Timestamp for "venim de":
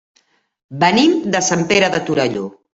0.85-1.43